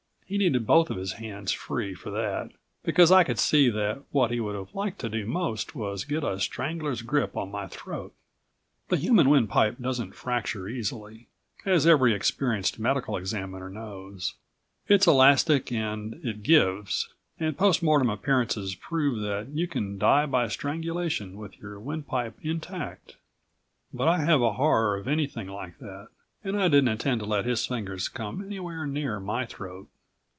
He 0.31 0.37
needed 0.37 0.65
both 0.65 0.89
of 0.89 0.95
his 0.95 1.11
hands 1.11 1.51
free 1.51 1.93
for 1.93 2.09
that, 2.11 2.51
because 2.85 3.11
I 3.11 3.25
could 3.25 3.37
see 3.37 3.69
that 3.71 3.99
what 4.11 4.31
he 4.31 4.39
would 4.39 4.55
have 4.55 4.73
liked 4.73 4.99
to 4.99 5.09
do 5.09 5.25
most 5.25 5.75
was 5.75 6.05
get 6.05 6.23
a 6.23 6.39
strangler's 6.39 7.01
grip 7.01 7.35
on 7.35 7.51
my 7.51 7.67
throat. 7.67 8.13
The 8.87 8.95
human 8.95 9.29
windpipe 9.29 9.77
doesn't 9.77 10.15
fracture 10.15 10.69
easily, 10.69 11.27
as 11.65 11.85
every 11.85 12.13
experienced 12.13 12.79
medical 12.79 13.17
examiner 13.17 13.69
knows. 13.69 14.35
It's 14.87 15.05
elastic 15.05 15.69
and 15.69 16.21
it 16.23 16.43
gives, 16.43 17.13
and 17.37 17.57
post 17.57 17.83
mortem 17.83 18.09
appearances 18.09 18.73
prove 18.73 19.21
that 19.23 19.49
you 19.49 19.67
can 19.67 19.97
die 19.97 20.27
by 20.27 20.47
strangulation 20.47 21.35
with 21.35 21.59
your 21.59 21.77
windpipe 21.77 22.37
intact. 22.41 23.17
But 23.93 24.07
I 24.07 24.19
have 24.23 24.41
a 24.41 24.53
horror 24.53 24.95
of 24.95 25.09
anything 25.09 25.49
like 25.49 25.79
that, 25.79 26.07
and 26.41 26.55
I 26.57 26.69
didn't 26.69 26.87
intend 26.87 27.19
to 27.19 27.27
let 27.27 27.43
his 27.43 27.65
fingers 27.65 28.07
come 28.07 28.41
anywhere 28.45 28.87
near 28.87 29.19
my 29.19 29.45
throat. 29.45 29.89